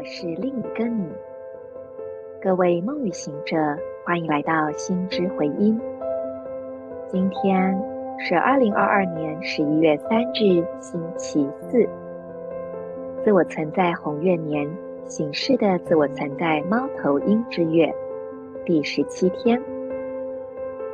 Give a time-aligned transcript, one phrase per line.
[0.00, 1.06] 我是另一个你。
[2.40, 3.54] 各位梦与行者，
[4.02, 5.78] 欢迎来到心之回音。
[7.06, 7.78] 今天
[8.18, 11.86] 是二零二二年十一月三日，星期四。
[13.22, 14.66] 自我存在红月年，
[15.04, 17.94] 形式的自我存在猫头鹰之月，
[18.64, 19.60] 第十七天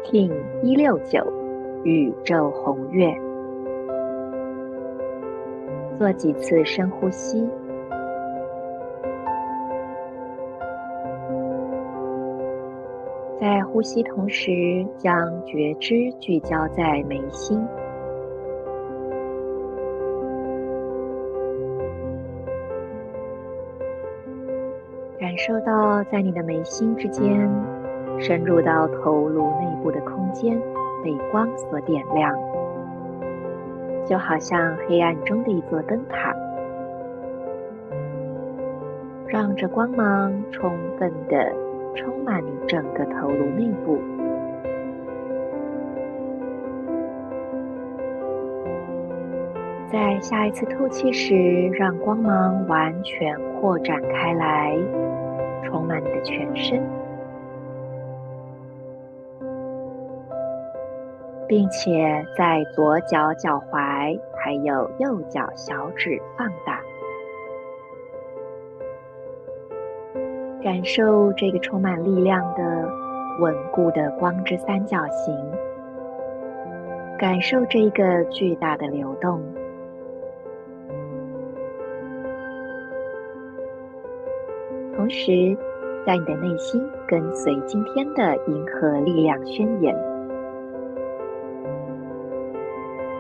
[0.03, 0.33] ，King
[0.65, 1.25] 一六九，
[1.85, 3.17] 宇宙红月。
[5.97, 7.49] 做几次深呼吸。
[13.39, 17.63] 在呼吸同时，将觉知聚焦在眉心，
[25.21, 27.47] 感受到在你的眉心之间，
[28.19, 30.59] 深入到头颅内部的空间
[31.05, 32.35] 被光所点亮，
[34.07, 36.35] 就好像黑暗中的一座灯塔，
[39.27, 41.66] 让这光芒充分的。
[41.97, 43.99] 充满你整个头颅内部，
[49.91, 54.77] 在下一次吐气时，让光芒完全扩展开来，
[55.65, 56.83] 充满你的全身，
[61.49, 66.81] 并且在左脚脚踝还有右脚小指放大。
[70.67, 72.91] 感受这个充满力量的、
[73.39, 75.33] 稳固的光之三角形，
[77.17, 79.41] 感受这个巨大的流动。
[84.97, 85.57] 同时，
[86.05, 89.95] 在你的内心跟随今天的银河力量宣言：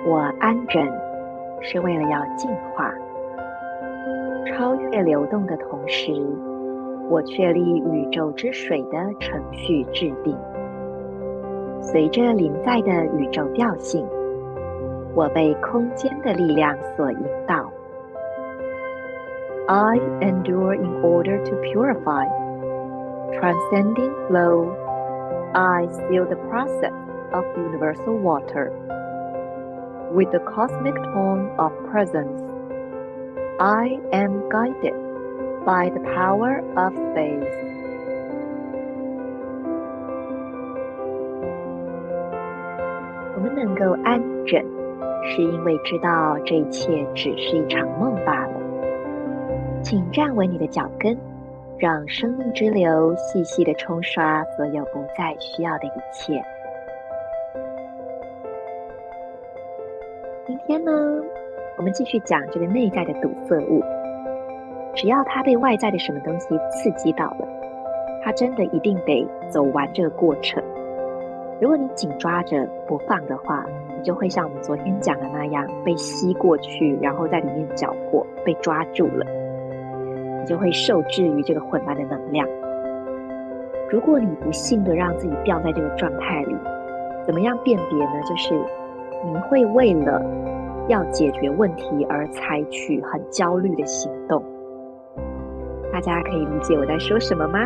[0.04, 0.84] 我安枕，
[1.60, 2.92] 是为了要进化，
[4.46, 6.10] 超越流动的同时。
[7.09, 10.37] 我确立宇宙之水的程序制定，
[11.81, 14.07] 随着临在的宇宙调性，
[15.13, 17.69] 我被空间的力量所引导。
[19.67, 22.27] I endure in order to purify,
[23.33, 24.69] transcending flow.
[25.53, 26.93] I seal the process
[27.31, 28.71] of universal water
[30.13, 32.41] with the cosmic tone of presence.
[33.59, 35.04] I am guided.
[35.66, 37.44] By the power of space，
[43.34, 44.64] 我们能够安忍，
[45.24, 48.52] 是因为知道这一切只是一场梦罢了。
[49.82, 51.18] 请站稳你的脚跟，
[51.78, 56.40] 让生命之流细细的冲刷所有不再需要的一切。
[60.46, 60.92] 今天呢，
[61.76, 63.82] 我们继续讲这个内在的堵塞物。
[64.96, 67.46] 只要他被外在的什么东西刺激到了，
[68.24, 70.62] 他真的一定得走完这个过程。
[71.60, 79.26] 如果你紧抓着不放的话，你就会像我们昨天讲的那样被吸过去，然后在里面搅和，被抓住了，
[80.40, 82.48] 你就会受制于这个混乱的能量。
[83.90, 86.56] 如果你不幸的让自己掉在这个状态里，
[87.26, 88.22] 怎么样辨别呢？
[88.26, 88.54] 就是
[89.26, 90.22] 你会为了
[90.88, 94.42] 要解决问题而采取很焦虑的行动。
[95.96, 97.58] 大家可以理解我在说什么吗？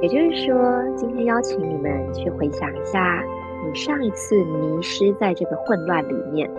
[0.00, 0.56] 也就是说，
[0.96, 3.22] 今天邀请你们去回想一下，
[3.66, 6.50] 你上一次迷失在这个混乱里面，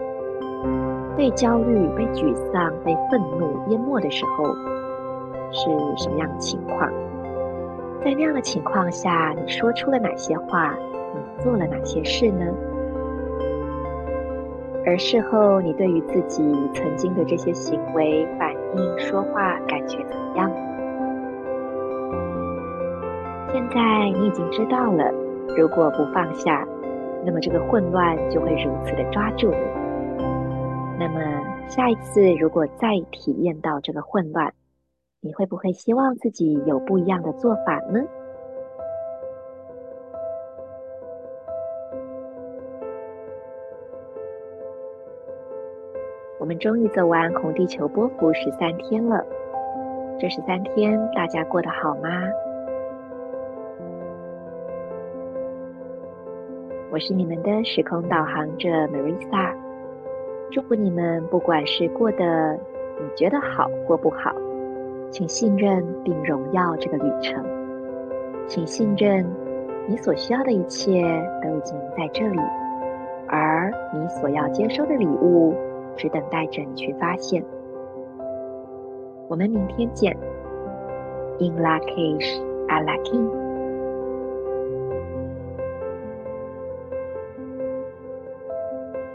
[1.17, 4.45] 被焦虑、被沮丧、被愤怒淹没的时候，
[5.51, 5.71] 是
[6.03, 6.87] 什么样的情况？
[8.05, 10.77] 在那样的情况下，你说出了哪些话？
[11.15, 12.45] 你做了哪些事呢？
[14.85, 16.43] 而事后，你对于自己
[16.75, 20.15] 曾经的这些行为、反应、说话，感觉怎
[23.69, 25.11] 在你已经知道了，
[25.55, 26.67] 如果不放下，
[27.23, 29.57] 那么这个混乱就会如此的抓住你。
[30.97, 31.21] 那么
[31.67, 34.51] 下一次如果再体验到这个混乱，
[35.21, 38.01] 你会不会希望自己有不一样的做法呢？
[46.39, 49.23] 我们终于走完红地球波幅十三天了，
[50.19, 52.09] 这十三天大家过得好吗？
[56.91, 59.53] 我是你们的时空导航者 Marisa，
[60.51, 64.33] 祝福你们，不管是过得你觉得好或不好，
[65.11, 67.45] 请信任并荣耀这个旅程，
[68.47, 69.23] 请信任
[69.87, 71.01] 你所需要的一切
[71.43, 72.39] 都已经在这里，
[73.27, 75.55] 而你所要接收的礼物。
[75.97, 77.43] 只等待着你去发现。
[79.27, 80.15] 我们明天见
[81.37, 83.38] ，In lak'ech alakim。